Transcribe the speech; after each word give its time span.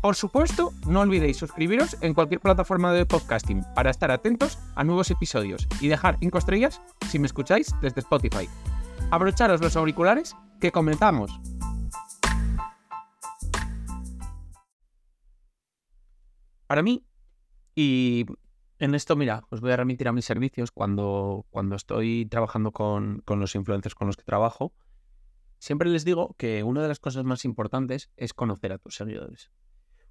Por 0.00 0.16
supuesto, 0.16 0.72
no 0.86 1.00
olvidéis 1.00 1.36
suscribiros 1.36 1.94
en 2.00 2.14
cualquier 2.14 2.40
plataforma 2.40 2.90
de 2.94 3.04
podcasting 3.04 3.62
para 3.74 3.90
estar 3.90 4.10
atentos 4.10 4.58
a 4.74 4.82
nuevos 4.82 5.10
episodios 5.10 5.68
y 5.78 5.88
dejar 5.88 6.16
5 6.18 6.38
estrellas 6.38 6.80
si 7.06 7.18
me 7.18 7.26
escucháis 7.26 7.74
desde 7.82 8.00
Spotify. 8.00 8.48
Abrocharos 9.10 9.60
los 9.60 9.76
auriculares 9.76 10.34
que 10.58 10.72
comenzamos. 10.72 11.38
Para 16.66 16.82
mí, 16.82 17.04
y 17.74 18.24
en 18.78 18.94
esto, 18.94 19.16
mira, 19.16 19.42
os 19.50 19.60
voy 19.60 19.72
a 19.72 19.76
remitir 19.76 20.08
a 20.08 20.12
mis 20.12 20.24
servicios 20.24 20.70
cuando, 20.70 21.44
cuando 21.50 21.76
estoy 21.76 22.24
trabajando 22.24 22.72
con, 22.72 23.20
con 23.26 23.38
los 23.38 23.54
influencers 23.54 23.94
con 23.94 24.06
los 24.06 24.16
que 24.16 24.24
trabajo. 24.24 24.72
Siempre 25.58 25.90
les 25.90 26.06
digo 26.06 26.34
que 26.38 26.62
una 26.62 26.80
de 26.80 26.88
las 26.88 27.00
cosas 27.00 27.24
más 27.24 27.44
importantes 27.44 28.10
es 28.16 28.32
conocer 28.32 28.72
a 28.72 28.78
tus 28.78 28.94
seguidores. 28.94 29.50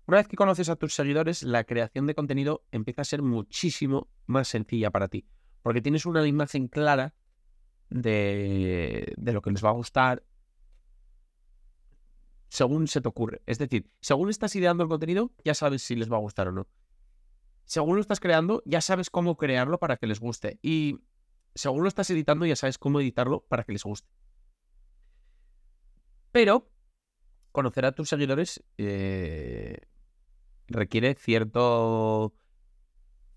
Una 0.09 0.17
vez 0.17 0.27
que 0.27 0.37
conoces 0.37 0.69
a 0.69 0.75
tus 0.75 0.95
seguidores, 0.95 1.43
la 1.43 1.65
creación 1.65 2.07
de 2.07 2.15
contenido 2.15 2.65
empieza 2.71 3.03
a 3.03 3.05
ser 3.05 3.21
muchísimo 3.21 4.09
más 4.25 4.47
sencilla 4.47 4.89
para 4.89 5.07
ti, 5.07 5.27
porque 5.61 5.83
tienes 5.83 6.07
una 6.07 6.25
imagen 6.25 6.67
clara 6.67 7.13
de, 7.91 9.13
lo 9.17 9.43
que 9.43 9.51
les 9.51 9.63
va 9.63 9.69
a 9.69 9.73
gustar 9.73 10.23
según 12.47 12.87
se 12.87 13.01
te 13.01 13.07
ocurre. 13.07 13.43
Es 13.45 13.59
decir, 13.59 13.87
según 14.01 14.31
estás 14.31 14.55
ideando 14.55 14.81
el 14.81 14.89
contenido, 14.89 15.31
ya 15.45 15.53
sabes 15.53 15.83
si 15.83 15.95
les 15.95 16.11
va 16.11 16.17
a 16.17 16.21
gustar 16.21 16.47
o 16.47 16.53
no. 16.53 16.67
Según 17.65 17.93
lo 17.93 18.01
estás 18.01 18.19
creando, 18.19 18.63
ya 18.65 18.81
sabes 18.81 19.11
cómo 19.11 19.37
crearlo 19.37 19.77
para 19.77 19.97
que 19.97 20.07
les 20.07 20.19
guste. 20.19 20.57
Y 20.63 21.01
según 21.53 21.83
lo 21.83 21.87
estás 21.87 22.09
editando, 22.09 22.47
ya 22.47 22.55
sabes 22.55 22.79
cómo 22.79 22.99
editarlo 22.99 23.45
para 23.47 23.63
que 23.63 23.73
les 23.73 23.83
guste. 23.83 24.09
Pero 26.31 26.67
conocer 27.51 27.85
a 27.85 27.91
tus 27.91 28.09
seguidores 28.09 28.63
eh, 28.79 29.77
requiere 30.69 31.15
cierto, 31.15 32.33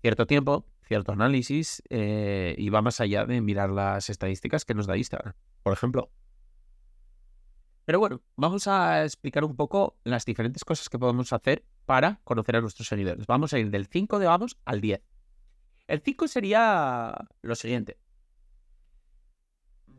cierto 0.01 0.25
tiempo, 0.25 0.65
cierto 0.83 1.11
análisis 1.11 1.81
eh, 1.89 2.55
y 2.57 2.69
va 2.69 2.81
más 2.81 2.99
allá 3.01 3.25
de 3.25 3.41
mirar 3.41 3.69
las 3.69 4.09
estadísticas 4.09 4.65
que 4.65 4.73
nos 4.73 4.87
da 4.87 4.97
Instagram, 4.97 5.33
por 5.63 5.73
ejemplo. 5.73 6.09
Pero 7.85 7.99
bueno, 7.99 8.21
vamos 8.37 8.67
a 8.67 9.03
explicar 9.03 9.43
un 9.43 9.55
poco 9.55 9.97
las 10.03 10.25
diferentes 10.25 10.63
cosas 10.63 10.87
que 10.87 10.97
podemos 10.97 11.33
hacer 11.33 11.65
para 11.85 12.21
conocer 12.23 12.55
a 12.55 12.61
nuestros 12.61 12.87
seguidores. 12.87 13.27
Vamos 13.27 13.53
a 13.53 13.59
ir 13.59 13.69
del 13.71 13.87
5 13.87 14.19
de 14.19 14.25
vamos 14.25 14.57
al 14.63 14.79
10. 14.79 15.01
El 15.87 16.01
5 16.01 16.27
sería 16.29 17.27
lo 17.41 17.55
siguiente. 17.55 17.97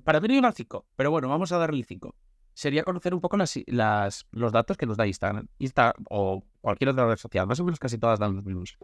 Para 0.03 0.21
mí 0.21 0.41
no 0.41 0.47
al 0.47 0.55
5, 0.55 0.87
pero 0.97 1.11
bueno, 1.11 1.29
vamos 1.29 1.53
a 1.53 1.59
darle 1.59 1.79
el 1.79 1.85
5 1.85 2.15
sería 2.55 2.85
conocer 2.85 3.13
un 3.13 3.21
poco 3.21 3.37
las, 3.37 4.27
los 4.31 4.53
datos 4.53 4.77
que 4.77 4.87
nos 4.87 4.97
da 4.97 5.07
Instagram, 5.07 5.49
Instagram 5.59 6.05
o 6.09 6.45
cualquier 6.61 6.91
otra 6.91 7.07
red 7.07 7.17
social. 7.17 7.47
Más 7.47 7.61
o 7.61 7.65
menos 7.65 7.81
casi 7.81 7.99
todas 7.99 8.19
dan 8.19 8.37
los 8.37 8.45
mismos. 8.45 8.79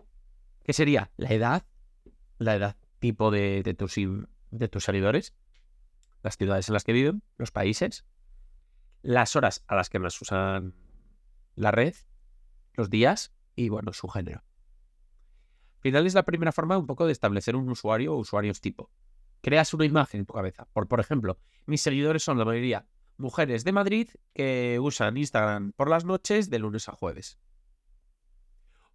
¿Qué 0.64 0.72
sería? 0.72 1.10
La 1.16 1.30
edad, 1.30 1.64
la 2.38 2.56
edad 2.56 2.76
tipo 2.98 3.30
de, 3.30 3.62
tus, 3.78 3.94
de 4.50 4.68
tus 4.68 4.84
seguidores, 4.84 5.34
las 6.22 6.36
ciudades 6.36 6.68
en 6.68 6.74
las 6.74 6.84
que 6.84 6.92
viven, 6.92 7.22
los 7.38 7.50
países, 7.50 8.04
las 9.02 9.36
horas 9.36 9.64
a 9.68 9.76
las 9.76 9.88
que 9.88 9.98
más 9.98 10.20
usan 10.20 10.74
la 11.54 11.70
red, 11.70 11.94
los 12.74 12.90
días 12.90 13.32
y, 13.54 13.68
bueno, 13.68 13.92
su 13.92 14.08
género. 14.08 14.42
Al 15.76 15.82
final 15.82 16.06
es 16.06 16.14
la 16.14 16.24
primera 16.24 16.52
forma 16.52 16.76
un 16.76 16.86
poco 16.86 17.06
de 17.06 17.12
establecer 17.12 17.56
un 17.56 17.70
usuario 17.70 18.14
o 18.14 18.18
usuarios 18.18 18.60
tipo. 18.60 18.90
Creas 19.40 19.72
una 19.72 19.86
imagen 19.86 20.20
en 20.20 20.26
tu 20.26 20.34
cabeza. 20.34 20.66
Por, 20.74 20.88
por 20.88 21.00
ejemplo, 21.00 21.38
mis 21.64 21.80
seguidores 21.80 22.22
son 22.22 22.36
la 22.36 22.44
mayoría 22.44 22.84
mujeres 23.20 23.64
de 23.64 23.72
Madrid 23.72 24.08
que 24.34 24.78
usan 24.80 25.16
Instagram 25.16 25.72
por 25.72 25.88
las 25.88 26.04
noches 26.04 26.50
de 26.50 26.58
lunes 26.58 26.88
a 26.88 26.92
jueves. 26.92 27.38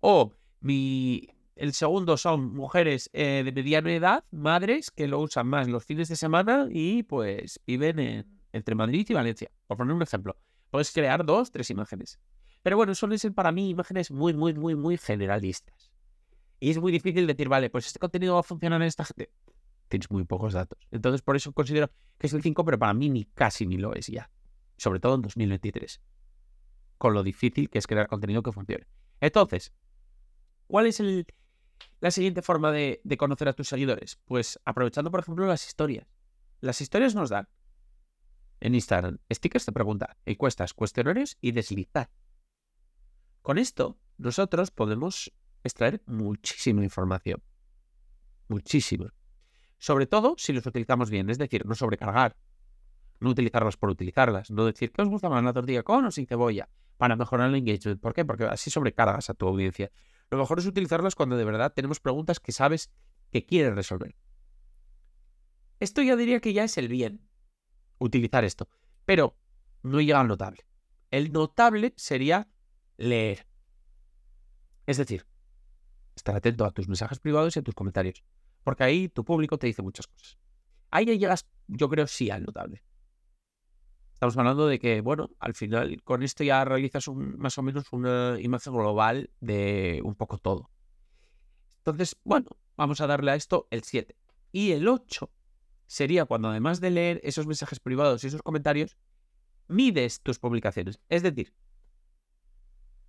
O 0.01 0.33
mi, 0.59 1.29
el 1.55 1.73
segundo 1.73 2.17
son 2.17 2.53
mujeres 2.53 3.09
eh, 3.13 3.43
de 3.45 3.51
mediana 3.51 3.93
edad, 3.93 4.23
madres, 4.31 4.91
que 4.91 5.07
lo 5.07 5.19
usan 5.19 5.47
más 5.47 5.67
los 5.67 5.85
fines 5.85 6.09
de 6.09 6.15
semana 6.15 6.67
y 6.69 7.03
pues 7.03 7.61
viven 7.65 8.27
entre 8.51 8.75
Madrid 8.75 9.05
y 9.09 9.13
Valencia. 9.13 9.49
Por 9.67 9.77
poner 9.77 9.95
un 9.95 10.01
ejemplo, 10.01 10.37
puedes 10.69 10.91
crear 10.91 11.25
dos, 11.25 11.51
tres 11.51 11.69
imágenes. 11.69 12.19
Pero 12.61 12.77
bueno, 12.77 12.95
suelen 12.95 13.19
ser 13.19 13.33
para 13.33 13.51
mí 13.51 13.69
imágenes 13.69 14.11
muy, 14.11 14.33
muy, 14.33 14.53
muy, 14.53 14.75
muy 14.75 14.97
generalistas. 14.97 15.91
Y 16.59 16.71
es 16.71 16.79
muy 16.79 16.91
difícil 16.91 17.27
decir, 17.27 17.47
vale, 17.47 17.69
pues 17.69 17.87
este 17.87 17.99
contenido 17.99 18.33
va 18.33 18.39
a 18.39 18.43
funcionar 18.43 18.81
en 18.81 18.87
esta 18.87 19.05
gente 19.05 19.29
tienes 19.99 20.11
muy 20.11 20.25
pocos 20.25 20.53
datos. 20.53 20.79
Entonces, 20.91 21.21
por 21.21 21.35
eso 21.35 21.51
considero 21.53 21.89
que 22.17 22.27
es 22.27 22.33
el 22.33 22.41
5, 22.41 22.65
pero 22.65 22.77
para 22.77 22.93
mí 22.93 23.09
ni 23.09 23.25
casi 23.25 23.65
ni 23.65 23.77
lo 23.77 23.93
es 23.93 24.07
ya. 24.07 24.29
Sobre 24.77 24.99
todo 24.99 25.15
en 25.15 25.21
2023. 25.21 26.01
Con 26.97 27.13
lo 27.13 27.23
difícil 27.23 27.69
que 27.69 27.79
es 27.79 27.87
crear 27.87 28.07
contenido 28.07 28.43
que 28.43 28.51
funcione. 28.51 28.85
Entonces, 29.21 29.73
¿cuál 30.67 30.85
es 30.87 31.01
la 31.99 32.11
siguiente 32.11 32.41
forma 32.41 32.71
de, 32.71 33.01
de 33.03 33.17
conocer 33.17 33.47
a 33.47 33.53
tus 33.53 33.67
seguidores? 33.67 34.19
Pues 34.25 34.59
aprovechando, 34.65 35.11
por 35.11 35.21
ejemplo, 35.21 35.45
las 35.45 35.65
historias. 35.65 36.07
Las 36.61 36.81
historias 36.81 37.15
nos 37.15 37.29
dan 37.29 37.47
en 38.59 38.75
Instagram 38.75 39.19
stickers 39.31 39.65
de 39.65 39.71
pregunta, 39.71 40.17
encuestas, 40.25 40.73
cuestionarios 40.73 41.37
y 41.41 41.51
deslizar. 41.51 42.09
Con 43.41 43.57
esto, 43.57 43.97
nosotros 44.17 44.71
podemos 44.71 45.31
extraer 45.63 46.01
muchísima 46.05 46.83
información. 46.83 47.43
Muchísima. 48.47 49.13
Sobre 49.77 50.07
todo 50.07 50.35
si 50.37 50.53
los 50.53 50.65
utilizamos 50.65 51.09
bien, 51.09 51.29
es 51.29 51.37
decir, 51.37 51.65
no 51.65 51.75
sobrecargar, 51.75 52.35
no 53.19 53.29
utilizarlas 53.29 53.77
por 53.77 53.89
utilizarlas, 53.89 54.51
no 54.51 54.65
decir 54.65 54.91
que 54.91 55.01
os 55.01 55.07
gusta 55.07 55.29
más 55.29 55.43
la 55.43 55.53
tortilla 55.53 55.83
con 55.83 56.05
o 56.05 56.11
sin 56.11 56.27
cebolla 56.27 56.69
para 56.97 57.15
mejorar 57.15 57.49
el 57.49 57.55
engagement. 57.55 58.01
¿Por 58.01 58.13
qué? 58.13 58.25
Porque 58.25 58.45
así 58.45 58.69
sobrecargas 58.69 59.29
a 59.29 59.33
tu 59.33 59.47
audiencia. 59.47 59.91
Lo 60.29 60.37
mejor 60.37 60.59
es 60.59 60.65
utilizarlas 60.65 61.15
cuando 61.15 61.37
de 61.37 61.45
verdad 61.45 61.73
tenemos 61.73 61.99
preguntas 61.99 62.39
que 62.39 62.51
sabes 62.51 62.91
que 63.31 63.45
quieres 63.45 63.75
resolver. 63.75 64.15
Esto 65.79 66.01
ya 66.01 66.15
diría 66.15 66.39
que 66.39 66.53
ya 66.53 66.63
es 66.63 66.77
el 66.77 66.87
bien, 66.87 67.21
utilizar 67.99 68.43
esto, 68.45 68.69
pero 69.03 69.37
no 69.83 69.99
llega 69.99 70.21
al 70.21 70.27
notable. 70.27 70.65
El 71.11 71.31
notable 71.31 71.93
sería 71.97 72.47
leer. 72.97 73.45
Es 74.85 74.97
decir, 74.97 75.25
estar 76.15 76.35
atento 76.35 76.65
a 76.65 76.71
tus 76.71 76.87
mensajes 76.87 77.19
privados 77.19 77.55
y 77.55 77.59
a 77.59 77.61
tus 77.61 77.75
comentarios 77.75 78.23
porque 78.65 78.83
ahí 78.83 79.09
tu 79.09 79.23
público 79.23 79.59
te 79.59 79.67
dice 79.67 79.83
muchas 79.83 80.07
cosas. 80.07 80.39
Ahí 80.89 81.05
ya 81.05 81.13
llegas, 81.13 81.45
yo 81.67 81.87
creo, 81.87 82.07
sí 82.07 82.31
al 82.31 82.43
notable. 82.43 82.83
Estamos 84.13 84.35
hablando 84.37 84.65
de 84.65 84.79
que, 84.79 85.01
bueno, 85.01 85.29
al 85.39 85.53
final 85.53 86.01
con 86.03 86.23
esto 86.23 86.43
ya 86.43 86.65
realizas 86.65 87.07
más 87.09 87.55
o 87.59 87.61
menos 87.61 87.85
una 87.93 88.37
imagen 88.39 88.73
global 88.73 89.29
de 89.39 90.01
un 90.03 90.15
poco 90.15 90.39
todo. 90.39 90.71
Entonces, 91.77 92.17
bueno, 92.23 92.57
vamos 92.75 93.01
a 93.01 93.07
darle 93.07 93.31
a 93.31 93.35
esto 93.35 93.67
el 93.69 93.83
7. 93.83 94.17
Y 94.51 94.71
el 94.71 94.87
8 94.87 95.29
sería 95.85 96.25
cuando 96.25 96.49
además 96.49 96.81
de 96.81 96.89
leer 96.89 97.21
esos 97.23 97.45
mensajes 97.45 97.79
privados 97.79 98.23
y 98.23 98.27
esos 98.27 98.41
comentarios, 98.41 98.97
mides 99.67 100.21
tus 100.21 100.39
publicaciones. 100.39 100.99
Es 101.07 101.21
decir, 101.21 101.53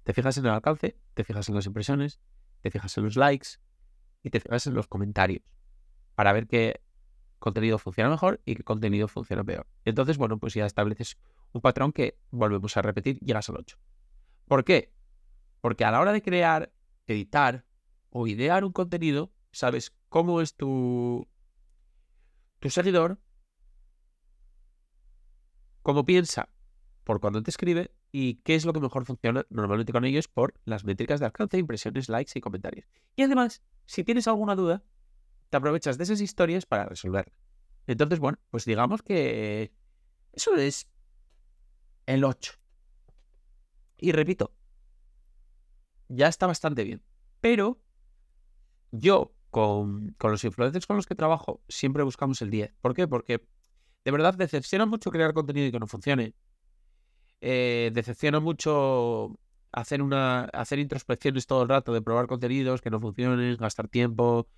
te 0.03 0.13
fijas 0.13 0.37
en 0.37 0.45
el 0.45 0.53
alcance, 0.53 0.99
te 1.15 1.25
fijas 1.25 1.49
en 1.49 1.55
las 1.55 1.65
impresiones, 1.65 2.21
te 2.61 2.71
fijas 2.71 2.95
en 2.99 3.05
los 3.05 3.17
likes, 3.17 3.59
y 4.23 4.31
te 4.31 4.41
fijas 4.41 4.67
en 4.67 4.75
los 4.75 4.87
comentarios 4.87 5.43
para 6.15 6.33
ver 6.33 6.47
qué 6.47 6.81
contenido 7.39 7.79
funciona 7.79 8.11
mejor 8.11 8.41
y 8.45 8.57
qué 8.57 8.65
contenido 8.65 9.09
funciona 9.09 9.45
peor. 9.45 9.67
Entonces, 9.85 10.19
bueno, 10.19 10.39
pues 10.39 10.55
ya 10.55 10.67
estableces 10.67 11.19
un 11.53 11.61
patrón 11.61 11.93
que 11.93 12.19
volvemos 12.31 12.77
a 12.77 12.83
repetir, 12.83 13.19
llegas 13.21 13.49
al 13.49 13.57
8. 13.57 13.79
¿Por 14.47 14.65
qué? 14.65 14.93
Porque 15.61 15.85
a 15.85 15.91
la 15.91 16.01
hora 16.01 16.13
de 16.13 16.23
crear, 16.23 16.73
editar 17.07 17.65
o 18.11 18.27
idear 18.27 18.65
un 18.65 18.73
contenido, 18.73 19.33
sabes 19.53 19.95
cómo 20.09 20.41
es 20.41 20.55
tu, 20.55 21.29
tu 22.59 22.71
seguidor 22.71 23.19
cómo 25.87 26.05
piensa 26.05 26.49
por 27.05 27.21
cuando 27.21 27.41
te 27.45 27.51
escribe 27.51 27.93
y 28.11 28.41
qué 28.43 28.57
es 28.57 28.65
lo 28.65 28.73
que 28.73 28.81
mejor 28.81 29.05
funciona 29.05 29.47
normalmente 29.51 29.93
con 29.93 30.05
ellos 30.05 30.27
por 30.27 30.55
las 30.65 30.85
métricas 30.85 31.21
de 31.21 31.27
alcance, 31.27 31.59
impresiones, 31.59 32.09
likes 32.09 32.33
y 32.35 32.41
comentarios. 32.41 32.89
Y 33.15 33.23
además, 33.23 33.63
si 33.87 34.05
tienes 34.05 34.29
alguna 34.29 34.55
duda, 34.55 34.83
te 35.51 35.57
aprovechas 35.57 35.99
de 35.99 36.05
esas 36.05 36.21
historias 36.21 36.67
para 36.67 36.87
resolverla. 36.87 37.33
Entonces, 37.87 38.19
bueno, 38.19 38.39
pues 38.51 38.65
digamos 38.65 39.03
que 39.03 39.73
eso 40.33 40.55
es 40.57 40.89
el 42.07 42.25
8. 42.25 42.53
Y 43.99 44.13
repito, 44.13 44.53
ya 46.09 46.29
está 46.29 46.47
bastante 46.47 46.85
bien. 46.85 47.03
Pero 47.41 47.81
yo, 48.91 49.35
con, 49.51 50.13
con, 50.19 50.33
los 50.33 50.45
influencers 50.45 50.87
con 50.87 50.97
los 50.97 51.07
que 51.07 51.15
trabajo, 51.15 51.63
siempre 51.69 52.03
buscamos 52.03 52.43
el 52.43 52.51
10. 52.51 52.75
¿Por 52.81 52.95
qué? 52.95 53.09
Porque 53.09 53.47
de 54.05 54.11
verdad 54.11 54.35
decepciona 54.35 54.87
mucho 54.87 55.11
crear 55.11 55.33
contenido 55.33 55.67
y 55.67 55.73
que 55.73 55.81
no 55.81 55.87
funcione. 55.87 56.35
Eh, 57.41 57.91
decepciona 57.93 58.41
mucho 58.41 59.39
hacer 59.77 60.01
una 60.03 60.45
hacer 60.45 60.79
introspecciones 60.79 61.47
todo 61.47 61.63
el 61.63 61.69
rato 61.69 61.93
de 61.93 62.01
probar 62.01 62.27
contenidos 62.27 62.81
que 62.81 62.91
no 62.91 62.99
funcionen, 62.99 63.57
gastar 63.57 63.89
tiempo. 63.89 64.49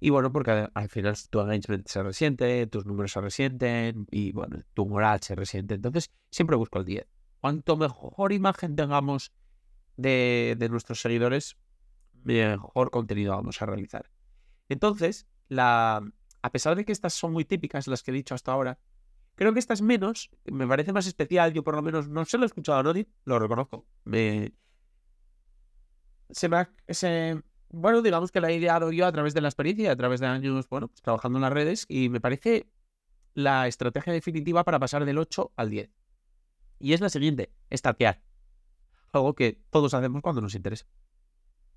Y 0.00 0.10
bueno, 0.10 0.32
porque 0.32 0.68
al 0.72 0.88
final 0.88 1.14
tu 1.30 1.40
engagement 1.40 1.86
se 1.86 2.02
resiente, 2.02 2.66
tus 2.66 2.86
números 2.86 3.12
se 3.12 3.20
resienten 3.20 4.06
y 4.10 4.32
bueno, 4.32 4.62
tu 4.74 4.86
moral 4.86 5.20
se 5.22 5.34
resiente. 5.34 5.74
Entonces, 5.74 6.10
siempre 6.30 6.56
busco 6.56 6.78
el 6.78 6.86
10. 6.86 7.06
Cuanto 7.40 7.76
mejor 7.76 8.32
imagen 8.32 8.76
tengamos 8.76 9.30
de, 9.96 10.56
de 10.58 10.68
nuestros 10.70 11.00
seguidores, 11.00 11.56
mejor 12.24 12.90
contenido 12.90 13.36
vamos 13.36 13.60
a 13.60 13.66
realizar. 13.66 14.10
Entonces, 14.68 15.26
la, 15.48 16.02
a 16.42 16.50
pesar 16.50 16.76
de 16.76 16.84
que 16.84 16.92
estas 16.92 17.12
son 17.12 17.32
muy 17.32 17.44
típicas, 17.44 17.86
las 17.88 18.02
que 18.02 18.10
he 18.10 18.14
dicho 18.14 18.34
hasta 18.34 18.52
ahora, 18.52 18.78
creo 19.36 19.52
que 19.52 19.60
estas 19.60 19.82
menos, 19.82 20.30
me 20.44 20.66
parece 20.66 20.92
más 20.92 21.06
especial, 21.06 21.52
yo 21.52 21.62
por 21.62 21.76
lo 21.76 21.82
menos 21.82 22.08
no 22.08 22.24
se 22.24 22.38
lo 22.38 22.44
he 22.44 22.46
escuchado 22.46 22.78
a 22.80 22.82
nadie, 22.82 23.06
lo 23.24 23.38
reconozco. 23.38 23.86
Me... 24.04 24.52
Se 26.30 26.48
me 26.48 26.66
se... 26.88 27.40
Bueno, 27.68 28.02
digamos 28.02 28.32
que 28.32 28.40
la 28.40 28.50
he 28.50 28.56
ideado 28.56 28.90
yo 28.90 29.06
a 29.06 29.12
través 29.12 29.34
de 29.34 29.40
la 29.40 29.48
experiencia, 29.48 29.92
a 29.92 29.96
través 29.96 30.20
de 30.20 30.26
años, 30.26 30.68
bueno, 30.68 30.88
pues, 30.88 31.02
trabajando 31.02 31.38
en 31.38 31.42
las 31.42 31.52
redes, 31.52 31.84
y 31.88 32.08
me 32.08 32.20
parece 32.20 32.70
la 33.34 33.66
estrategia 33.66 34.12
definitiva 34.12 34.64
para 34.64 34.78
pasar 34.78 35.04
del 35.04 35.18
8 35.18 35.52
al 35.56 35.70
10. 35.70 35.90
Y 36.78 36.94
es 36.94 37.00
la 37.00 37.10
siguiente, 37.10 37.52
stalkear. 37.72 38.22
Algo 39.12 39.34
que 39.34 39.60
todos 39.70 39.92
hacemos 39.94 40.22
cuando 40.22 40.40
nos 40.40 40.54
interesa. 40.54 40.86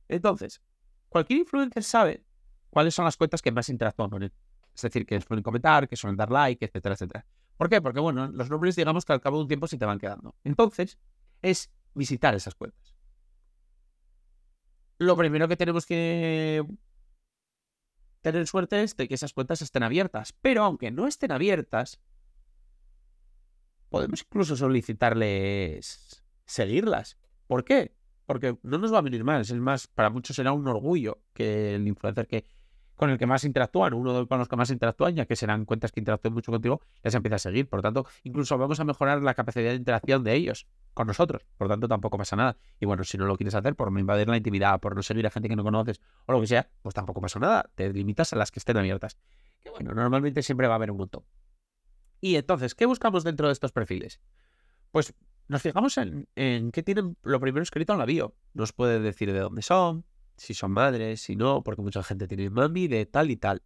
Entonces, 0.08 0.62
cualquier 1.10 1.40
influencer 1.40 1.84
sabe 1.84 2.24
cuáles 2.70 2.96
son 2.96 3.06
las 3.06 3.18
cuentas 3.18 3.42
que 3.42 3.52
más 3.52 3.68
interactúan 3.70 4.10
con 4.10 4.24
él. 4.24 4.34
Es 4.74 4.82
decir, 4.82 5.06
que 5.06 5.20
suelen 5.20 5.44
comentar, 5.44 5.88
que 5.88 5.96
suelen 5.96 6.16
dar 6.16 6.32
like, 6.32 6.64
etcétera, 6.64 6.96
etcétera. 6.96 7.26
¿Por 7.60 7.70
qué? 7.70 7.82
Porque, 7.82 8.00
bueno, 8.00 8.30
los 8.30 8.50
nombres, 8.50 8.78
digamos 8.78 9.04
que 9.04 9.12
al 9.12 9.20
cabo 9.20 9.36
de 9.36 9.42
un 9.42 9.48
tiempo 9.50 9.68
se 9.68 9.78
te 9.78 9.84
van 9.84 10.00
quedando. 10.00 10.34
Entonces, 10.46 10.98
es 11.42 11.70
visitar 11.94 12.34
esas 12.34 12.56
cuentas. 12.56 12.96
Lo 14.98 15.18
primero 15.18 15.46
que 15.50 15.58
tenemos 15.58 15.86
que 15.86 16.66
tener 18.22 18.48
suerte 18.48 18.82
es 18.82 18.96
de 18.96 19.10
que 19.10 19.16
esas 19.16 19.34
cuentas 19.34 19.62
estén 19.62 19.84
abiertas. 19.84 20.32
Pero 20.42 20.64
aunque 20.64 20.90
no 20.90 21.06
estén 21.06 21.34
abiertas, 21.34 22.00
podemos 23.90 24.22
incluso 24.22 24.56
solicitarles 24.56 26.24
seguirlas. 26.46 27.18
¿Por 27.46 27.66
qué? 27.66 27.94
porque 28.30 28.60
no 28.62 28.78
nos 28.78 28.94
va 28.94 29.00
a 29.00 29.02
venir 29.02 29.24
mal. 29.24 29.42
Es 29.42 29.52
más, 29.56 29.88
para 29.88 30.12
muchos 30.12 30.36
será 30.36 30.52
un 30.52 30.68
orgullo 30.68 31.24
que 31.34 31.74
el 31.74 31.88
influencer 31.88 32.28
que 32.28 32.46
con 33.00 33.10
el 33.10 33.18
que 33.18 33.26
más 33.26 33.46
interactúan, 33.46 33.94
uno 33.94 34.28
con 34.28 34.40
los 34.40 34.50
que 34.50 34.58
más 34.58 34.70
interactúan, 34.72 35.16
ya 35.16 35.26
que 35.26 35.38
serán 35.38 35.64
cuentas 35.64 35.94
que 35.94 36.02
interactúen 36.02 36.34
mucho 36.34 36.52
contigo, 36.52 36.82
les 37.02 37.16
empieza 37.16 37.38
a 37.38 37.40
seguir. 37.40 37.70
Por 37.70 37.78
lo 37.78 37.82
tanto, 37.82 38.06
incluso 38.24 38.58
vamos 38.58 38.78
a 38.82 38.84
mejorar 38.84 39.22
la 39.22 39.36
capacidad 39.36 39.70
de 39.70 39.78
interacción 39.78 40.22
de 40.22 40.34
ellos 40.34 40.68
con 40.94 41.08
nosotros. 41.08 41.46
Por 41.58 41.68
lo 41.68 41.74
tanto, 41.74 41.88
tampoco 41.88 42.18
pasa 42.18 42.36
nada. 42.36 42.58
Y 42.78 42.86
bueno, 42.86 43.06
si 43.06 43.18
no 43.18 43.26
lo 43.26 43.38
quieres 43.38 43.56
hacer 43.56 43.78
por 43.78 43.90
no 43.90 44.02
invadir 44.02 44.28
la 44.28 44.36
intimidad, 44.36 44.82
por 44.82 44.98
no 44.98 45.02
seguir 45.02 45.26
a 45.28 45.30
gente 45.30 45.48
que 45.48 45.56
no 45.56 45.64
conoces 45.64 46.02
o 46.26 46.34
lo 46.34 46.42
que 46.42 46.48
sea, 46.48 46.70
pues 46.82 46.94
tampoco 46.94 47.22
pasa 47.22 47.40
nada. 47.40 47.70
Te 47.74 47.94
limitas 47.94 48.34
a 48.34 48.36
las 48.36 48.52
que 48.52 48.60
estén 48.60 48.76
abiertas. 48.76 49.18
Que 49.62 49.70
bueno, 49.70 49.94
normalmente 49.94 50.44
siempre 50.44 50.68
va 50.68 50.74
a 50.74 50.76
haber 50.76 50.92
un 50.92 50.98
montón. 50.98 51.24
Y 52.20 52.36
entonces, 52.36 52.76
¿qué 52.76 52.86
buscamos 52.86 53.24
dentro 53.24 53.48
de 53.48 53.54
estos 53.54 53.72
perfiles? 53.72 54.20
Pues 54.92 55.14
nos 55.48 55.62
fijamos 55.62 55.98
en, 55.98 56.28
qué 56.74 56.84
tienen 56.84 57.16
lo 57.24 57.40
primero 57.40 57.64
escrito 57.64 57.94
en 57.94 58.00
la 58.00 58.06
bio. 58.06 58.36
Nos 58.54 58.74
puede 58.74 59.00
decir 59.00 59.32
de 59.32 59.40
dónde 59.40 59.62
son, 59.62 60.04
si 60.40 60.54
son 60.54 60.72
madres, 60.72 61.22
si 61.22 61.36
no, 61.36 61.64
porque 61.64 61.82
mucha 61.82 62.02
gente 62.02 62.28
tiene 62.28 62.50
mami 62.50 62.88
de 62.88 63.06
tal 63.06 63.30
y 63.30 63.38
tal. 63.38 63.62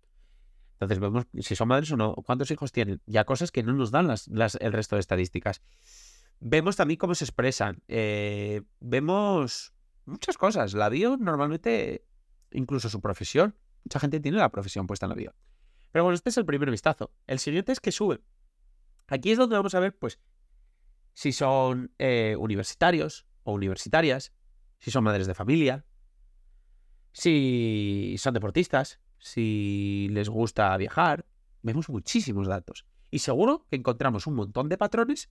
Entonces 0.74 1.00
vemos 1.00 1.26
si 1.40 1.56
son 1.56 1.68
madres 1.68 1.92
o 1.92 1.98
no, 1.98 2.16
cuántos 2.16 2.52
hijos 2.52 2.72
tienen. 2.72 3.02
Ya 3.06 3.24
cosas 3.24 3.52
que 3.52 3.64
no 3.64 3.74
nos 3.74 3.92
dan 3.92 4.08
las, 4.08 4.28
el 4.60 4.74
resto 4.74 4.96
de 4.96 5.00
estadísticas. 5.00 5.62
Vemos 6.40 6.76
también 6.76 6.98
cómo 6.98 7.16
se 7.16 7.24
expresan. 7.24 7.82
Eh, 7.88 8.64
vemos 8.80 9.74
muchas 10.06 10.38
cosas. 10.38 10.74
La 10.74 10.90
bio 10.90 11.16
normalmente, 11.18 12.06
incluso 12.52 12.90
su 12.90 13.00
profesión. 13.00 13.56
Mucha 13.86 14.00
gente 14.00 14.20
tiene 14.20 14.38
la 14.38 14.50
profesión 14.50 14.88
puesta 14.88 15.06
en 15.06 15.12
la 15.12 15.16
bio. 15.16 15.34
Pero 15.92 16.04
bueno, 16.04 16.16
este 16.16 16.32
es 16.32 16.38
el 16.38 16.46
primer 16.46 16.72
vistazo. 16.72 17.12
El 17.28 17.40
siguiente 17.40 17.72
es 17.72 17.80
que 17.80 17.92
sube. 17.92 18.22
Aquí 19.08 19.32
es 19.32 19.38
donde 19.38 19.56
vamos 19.56 19.76
a 19.76 19.80
ver, 19.80 19.98
pues, 19.98 20.20
si 21.14 21.32
son 21.32 21.94
eh, 22.00 22.36
universitarios 22.38 23.26
o 23.44 23.54
universitarias, 23.54 24.34
si 24.80 24.92
son 24.92 25.04
madres 25.04 25.28
de 25.28 25.34
familia, 25.34 25.86
si 27.14 28.16
son 28.18 28.34
deportistas, 28.34 29.00
si 29.20 30.10
les 30.12 30.28
gusta 30.28 30.76
viajar. 30.78 31.26
Vemos 31.62 31.88
muchísimos 31.88 32.48
datos. 32.48 32.86
Y 33.10 33.20
seguro 33.20 33.66
que 33.70 33.78
encontramos 33.78 34.28
un 34.28 34.36
montón 34.36 34.68
de 34.68 34.78
patrones 34.78 35.30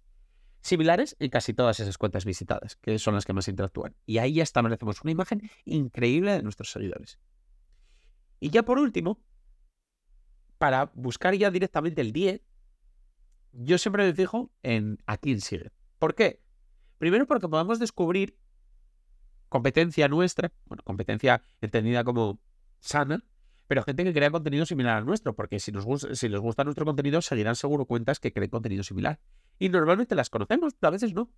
similares 0.62 1.16
en 1.18 1.28
casi 1.28 1.52
todas 1.52 1.80
esas 1.80 1.98
cuentas 1.98 2.24
visitadas, 2.24 2.76
que 2.76 2.98
son 2.98 3.14
las 3.14 3.26
que 3.26 3.32
más 3.32 3.48
interactúan. 3.48 3.96
Y 4.06 4.18
ahí 4.18 4.34
ya 4.34 4.44
establecemos 4.44 5.02
una 5.02 5.10
imagen 5.10 5.50
increíble 5.64 6.32
de 6.32 6.42
nuestros 6.42 6.70
seguidores. 6.70 7.18
Y 8.40 8.50
ya 8.50 8.62
por 8.62 8.78
último, 8.78 9.20
para 10.58 10.92
buscar 10.94 11.34
ya 11.34 11.50
directamente 11.50 12.00
el 12.00 12.12
10, 12.12 12.40
yo 13.52 13.78
siempre 13.78 14.04
me 14.04 14.14
fijo 14.14 14.52
en 14.62 14.98
a 15.06 15.16
quién 15.16 15.40
sigue. 15.40 15.70
¿Por 15.98 16.14
qué? 16.14 16.40
Primero 16.98 17.26
porque 17.26 17.48
podemos 17.48 17.80
descubrir 17.80 18.38
competencia 19.52 20.08
nuestra, 20.08 20.50
bueno, 20.64 20.82
competencia 20.82 21.42
entendida 21.60 22.02
como 22.04 22.40
sana, 22.80 23.22
pero 23.68 23.82
gente 23.82 24.02
que 24.02 24.14
crea 24.14 24.30
contenido 24.30 24.64
similar 24.64 24.96
al 24.96 25.04
nuestro, 25.04 25.36
porque 25.36 25.60
si, 25.60 25.72
nos 25.72 25.84
gusta, 25.84 26.14
si 26.14 26.30
les 26.30 26.40
gusta 26.40 26.64
nuestro 26.64 26.86
contenido, 26.86 27.20
seguirán 27.20 27.54
seguro 27.54 27.84
cuentas 27.84 28.18
que 28.18 28.32
creen 28.32 28.48
contenido 28.48 28.82
similar. 28.82 29.20
Y 29.58 29.68
normalmente 29.68 30.14
las 30.14 30.30
conocemos, 30.30 30.74
a 30.80 30.88
veces 30.88 31.12
no. 31.12 31.30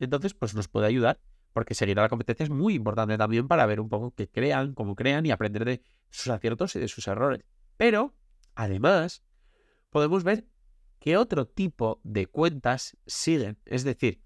Entonces, 0.00 0.34
pues 0.34 0.56
nos 0.56 0.66
puede 0.66 0.88
ayudar, 0.88 1.20
porque 1.52 1.74
seguir 1.74 2.00
a 2.00 2.02
la 2.02 2.08
competencia 2.08 2.42
es 2.42 2.50
muy 2.50 2.74
importante 2.74 3.16
también 3.16 3.46
para 3.46 3.64
ver 3.66 3.78
un 3.78 3.88
poco 3.88 4.12
qué 4.12 4.28
crean, 4.28 4.74
cómo 4.74 4.96
crean 4.96 5.24
y 5.24 5.30
aprender 5.30 5.64
de 5.64 5.82
sus 6.10 6.28
aciertos 6.28 6.74
y 6.74 6.80
de 6.80 6.88
sus 6.88 7.06
errores. 7.06 7.44
Pero, 7.76 8.12
además, 8.56 9.22
podemos 9.90 10.24
ver 10.24 10.46
qué 10.98 11.16
otro 11.16 11.46
tipo 11.46 12.00
de 12.02 12.26
cuentas 12.26 12.96
siguen. 13.06 13.56
Es 13.66 13.84
decir, 13.84 14.20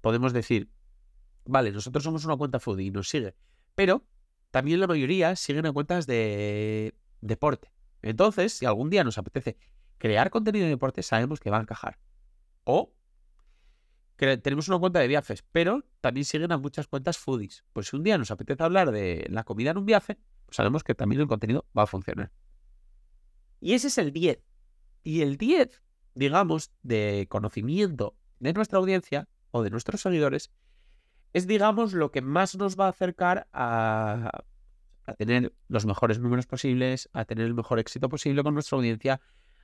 podemos 0.00 0.32
decir, 0.32 0.70
vale, 1.44 1.72
nosotros 1.72 2.04
somos 2.04 2.24
una 2.24 2.36
cuenta 2.36 2.60
foodie 2.60 2.86
y 2.86 2.90
nos 2.90 3.08
sigue, 3.08 3.34
pero 3.74 4.04
también 4.50 4.80
la 4.80 4.86
mayoría 4.86 5.36
siguen 5.36 5.66
a 5.66 5.72
cuentas 5.72 6.06
de 6.06 6.94
deporte. 7.20 7.72
Entonces, 8.02 8.54
si 8.54 8.66
algún 8.66 8.90
día 8.90 9.04
nos 9.04 9.18
apetece 9.18 9.56
crear 9.98 10.30
contenido 10.30 10.64
de 10.64 10.70
deporte, 10.70 11.02
sabemos 11.02 11.40
que 11.40 11.50
va 11.50 11.58
a 11.58 11.62
encajar. 11.62 11.98
O 12.64 12.94
tenemos 14.16 14.68
una 14.68 14.78
cuenta 14.78 15.00
de 15.00 15.08
viajes, 15.08 15.42
pero 15.50 15.82
también 16.02 16.26
siguen 16.26 16.52
a 16.52 16.58
muchas 16.58 16.86
cuentas 16.86 17.16
foodies. 17.16 17.64
Pues 17.72 17.88
si 17.88 17.96
un 17.96 18.02
día 18.02 18.18
nos 18.18 18.30
apetece 18.30 18.62
hablar 18.62 18.90
de 18.92 19.26
la 19.30 19.44
comida 19.44 19.70
en 19.70 19.78
un 19.78 19.86
viaje, 19.86 20.18
pues 20.44 20.56
sabemos 20.56 20.84
que 20.84 20.94
también 20.94 21.22
el 21.22 21.26
contenido 21.26 21.66
va 21.76 21.84
a 21.84 21.86
funcionar. 21.86 22.30
Y 23.60 23.72
ese 23.72 23.86
es 23.88 23.96
el 23.96 24.12
10. 24.12 24.42
Y 25.04 25.22
el 25.22 25.38
10 25.38 25.82
digamos, 26.14 26.72
de 26.82 27.26
conocimiento 27.28 28.16
de 28.38 28.52
nuestra 28.52 28.78
audiencia 28.78 29.28
o 29.50 29.62
de 29.62 29.70
nuestros 29.70 30.00
seguidores, 30.00 30.50
es, 31.32 31.46
digamos, 31.46 31.92
lo 31.92 32.10
que 32.10 32.22
más 32.22 32.56
nos 32.56 32.78
va 32.78 32.86
a 32.86 32.90
acercar 32.90 33.46
a, 33.52 34.44
tener 35.18 35.52
los 35.68 35.86
mejores 35.86 36.18
números 36.18 36.46
posibles, 36.46 37.08
a 37.12 37.24
tener 37.24 37.46
el 37.46 37.54
mejor 37.54 37.78
éxito 37.78 38.08
posible 38.08 38.42
con 38.42 38.54
nuestra 38.54 38.76
audiencia, 38.76 39.20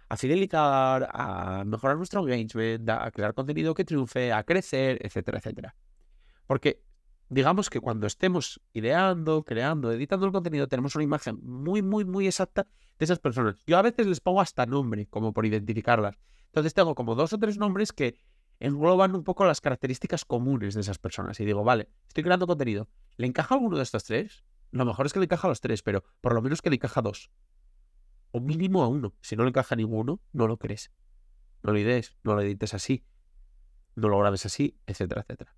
a 0.09 0.17
fidelizar, 0.17 1.09
a 1.13 1.65
mejorar 1.65 1.97
nuestro 1.97 2.21
engagement, 2.21 2.89
a 2.89 3.11
crear 3.11 3.35
contenido 3.35 3.75
que 3.75 3.85
triunfe, 3.85 4.33
a 4.33 4.45
crecer, 4.45 4.99
etcétera, 5.03 5.39
etcétera. 5.39 5.75
Porque 6.47 6.83
digamos 7.29 7.71
que 7.71 7.81
cuando 7.81 8.07
estemos 8.07 8.61
ideando, 8.73 9.43
creando, 9.45 9.93
editando 9.93 10.27
el 10.27 10.33
contenido, 10.33 10.69
tenemos 10.69 10.95
una 10.95 11.05
imagen 11.05 11.39
muy, 11.43 11.83
muy, 11.83 12.05
muy 12.05 12.27
exacta 12.27 12.67
de 12.99 13.05
esas 13.05 13.19
personas. 13.19 13.57
Yo 13.67 13.79
a 13.79 13.83
veces 13.83 14.07
les 14.07 14.21
pongo 14.21 14.41
hasta 14.41 14.67
nombre, 14.67 15.07
como 15.07 15.33
por 15.33 15.45
identificarlas. 15.45 16.19
Entonces 16.47 16.75
tengo 16.75 16.95
como 16.95 17.15
dos 17.15 17.33
o 17.33 17.39
tres 17.39 17.59
nombres 17.59 17.93
que 17.93 18.19
engloban 18.61 19.15
un 19.15 19.25
poco 19.25 19.45
las 19.45 19.61
características 19.61 20.25
comunes 20.25 20.75
de 20.75 20.81
esas 20.81 20.99
personas. 20.99 21.39
Y 21.41 21.45
digo, 21.45 21.65
vale, 21.65 21.89
estoy 22.09 22.25
creando 22.25 22.47
contenido. 22.47 22.89
¿Le 23.17 23.27
encaja 23.27 23.55
alguno 23.55 23.77
de 23.77 23.83
estos 23.83 24.05
tres? 24.05 24.45
Lo 24.71 24.85
mejor 24.85 25.07
es 25.07 25.13
que 25.13 25.21
le 25.21 25.25
encaja 25.25 25.47
a 25.47 25.51
los 25.51 25.61
tres, 25.61 25.83
pero 25.83 26.05
por 26.21 26.35
lo 26.35 26.43
menos 26.43 26.63
que 26.63 26.71
le 26.71 26.77
encaja 26.77 27.01
a 27.01 27.03
dos. 27.03 27.31
O 28.33 28.41
mínimo 28.41 28.83
a 28.83 28.89
uno. 28.89 29.15
Si 29.21 29.37
no 29.37 29.45
le 29.45 29.51
encaja 29.51 29.75
a 29.75 29.77
ninguno, 29.77 30.21
no 30.33 30.47
lo 30.49 30.59
crees. 30.59 30.91
No 31.63 31.73
lo 31.73 31.79
idees, 31.79 32.17
no 32.23 32.35
lo 32.35 32.43
edites 32.43 32.75
así. 32.75 33.05
no 33.97 34.09
lo 34.09 34.19
grabes 34.19 34.47
así, 34.47 34.79
etcétera, 34.87 35.23
etcétera. 35.23 35.55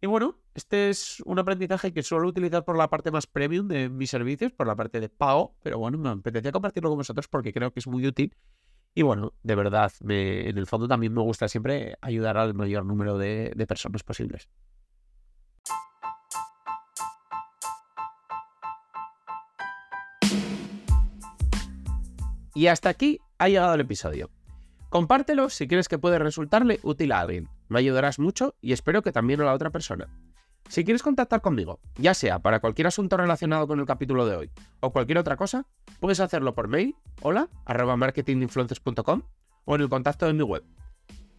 Y 0.00 0.06
bueno, 0.06 0.38
este 0.54 0.90
es 0.90 1.20
un 1.24 1.38
aprendizaje 1.38 1.92
que 1.92 2.02
suelo 2.02 2.28
utilizar 2.28 2.64
por 2.64 2.76
la 2.76 2.88
parte 2.88 3.10
más 3.10 3.26
premium 3.26 3.66
de 3.66 3.88
mis 3.88 4.10
servicios, 4.10 4.52
por 4.52 4.66
la 4.66 4.76
parte 4.76 5.00
de 5.00 5.08
pago, 5.08 5.56
pero 5.62 5.78
bueno, 5.78 5.98
me 5.98 6.10
apetecía 6.10 6.52
compartirlo 6.52 6.90
con 6.90 6.98
vosotros 6.98 7.26
porque 7.28 7.52
creo 7.52 7.72
que 7.72 7.80
es 7.80 7.86
muy 7.86 8.06
útil. 8.06 8.36
Y 8.98 9.02
bueno, 9.02 9.32
de 9.44 9.54
verdad, 9.54 9.92
me, 10.00 10.48
en 10.48 10.58
el 10.58 10.66
fondo 10.66 10.88
también 10.88 11.14
me 11.14 11.20
gusta 11.20 11.46
siempre 11.46 11.96
ayudar 12.00 12.36
al 12.36 12.52
mayor 12.52 12.84
número 12.84 13.16
de, 13.16 13.54
personas 13.68 14.02
posibles. 14.02 14.48
Y 22.56 22.66
hasta 22.66 22.88
aquí 22.88 23.20
ha 23.38 23.48
llegado 23.48 23.74
el 23.74 23.82
episodio. 23.82 24.30
Compártelo 24.88 25.48
si 25.48 25.68
crees 25.68 25.86
que 25.86 26.00
puede 26.00 26.18
resultarle 26.18 26.80
útil 26.82 27.12
a 27.12 27.20
alguien. 27.20 27.48
Me 27.68 27.78
ayudarás 27.78 28.18
mucho 28.18 28.56
y 28.60 28.72
espero 28.72 29.02
que 29.02 29.12
también 29.12 29.40
a 29.42 29.44
la 29.44 29.54
otra 29.54 29.70
persona. 29.70 30.08
Si 30.68 30.84
quieres 30.84 31.02
contactar 31.02 31.40
conmigo, 31.40 31.80
ya 31.96 32.12
sea 32.12 32.40
para 32.40 32.60
cualquier 32.60 32.86
asunto 32.88 33.16
relacionado 33.16 33.66
con 33.66 33.80
el 33.80 33.86
capítulo 33.86 34.26
de 34.26 34.36
hoy 34.36 34.50
o 34.80 34.92
cualquier 34.92 35.18
otra 35.18 35.36
cosa, 35.36 35.66
puedes 35.98 36.20
hacerlo 36.20 36.54
por 36.54 36.68
mail, 36.68 36.94
hola, 37.22 37.48
arroba 37.64 37.96
marketinginfluencers.com 37.96 39.22
o 39.64 39.74
en 39.74 39.80
el 39.80 39.88
contacto 39.88 40.26
de 40.26 40.34
mi 40.34 40.42
web. 40.42 40.64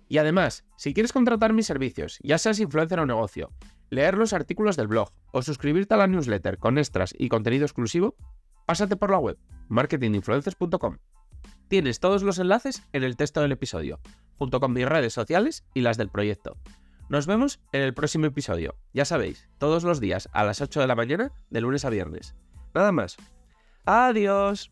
Y 0.07 0.17
además, 0.17 0.65
si 0.77 0.95
quieres 0.95 1.13
contratar 1.13 1.53
mis 1.53 1.67
servicios, 1.67 2.17
ya 2.23 2.39
seas 2.39 2.59
influencer 2.59 2.99
o 2.99 3.05
negocio, 3.05 3.51
leer 3.91 4.17
los 4.17 4.33
artículos 4.33 4.75
del 4.75 4.87
blog 4.87 5.11
o 5.31 5.43
suscribirte 5.43 5.93
a 5.93 5.97
la 5.97 6.07
newsletter 6.07 6.57
con 6.57 6.79
extras 6.79 7.13
y 7.15 7.29
contenido 7.29 7.65
exclusivo, 7.65 8.15
pásate 8.65 8.95
por 8.95 9.11
la 9.11 9.19
web 9.19 9.37
marketinginfluencers.com. 9.67 10.97
Tienes 11.67 11.99
todos 11.99 12.23
los 12.23 12.39
enlaces 12.39 12.81
en 12.93 13.03
el 13.03 13.15
texto 13.15 13.41
del 13.41 13.51
episodio, 13.51 13.99
junto 14.39 14.59
con 14.59 14.73
mis 14.73 14.89
redes 14.89 15.13
sociales 15.13 15.63
y 15.75 15.81
las 15.81 15.97
del 15.97 16.09
proyecto. 16.09 16.57
Nos 17.09 17.25
vemos 17.25 17.59
en 17.71 17.81
el 17.81 17.95
próximo 17.95 18.27
episodio. 18.27 18.75
Ya 18.93 19.03
sabéis, 19.03 19.49
todos 19.57 19.83
los 19.83 19.99
días 19.99 20.29
a 20.31 20.43
las 20.43 20.61
8 20.61 20.79
de 20.79 20.85
la 20.85 20.93
mañana, 20.95 21.31
de 21.49 21.61
lunes 21.61 21.83
a 21.83 21.89
viernes. 21.89 22.35
Nada 22.75 22.91
más. 22.91 23.17
Adiós. 23.83 24.71